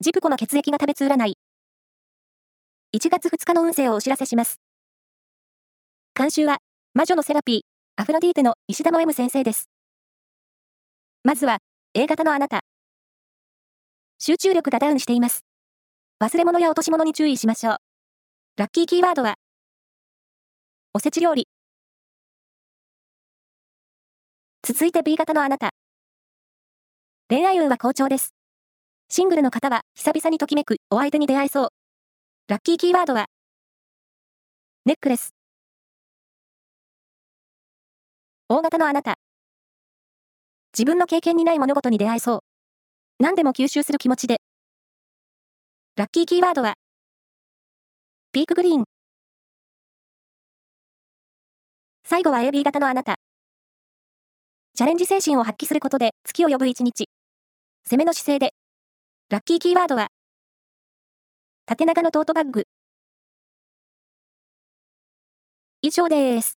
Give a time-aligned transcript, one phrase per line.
[0.00, 1.36] ジプコの血液が食べつ占い。
[2.94, 4.60] 1月2日の運勢をお知らせします。
[6.14, 6.58] 監修は、
[6.94, 7.60] 魔女のセラピー、
[8.00, 9.68] アフロディーテの石田の M 先生です。
[11.24, 11.58] まずは、
[11.94, 12.60] A 型のあなた。
[14.20, 15.44] 集中力がダウンしています。
[16.20, 17.76] 忘れ物や落とし物に注意しましょう。
[18.56, 19.34] ラッキーキーワードは、
[20.94, 21.48] おせち料理。
[24.62, 25.70] 続いて B 型のあなた。
[27.28, 28.37] 恋愛運は好調です。
[29.10, 31.68] シングルの方は久々にときめくお相手に出会えそう。
[32.46, 33.26] ラッキーキーワードは、
[34.84, 35.34] ネックレス。
[38.50, 39.14] 大型のあなた。
[40.74, 42.38] 自分の経験にない物事に出会えそう。
[43.18, 44.42] 何でも吸収する気持ちで。
[45.96, 46.74] ラッキーキーワードは、
[48.32, 48.84] ピークグリーン。
[52.04, 53.16] 最後は AB 型のあなた。
[54.74, 57.08] チャレンジ精神を発揮することで月を呼ぶ一日。
[57.88, 58.52] 攻めの姿勢で。
[59.30, 60.08] ラッキーキーワードは、
[61.66, 62.64] 縦長のトートバッグ。
[65.82, 66.57] 以上です。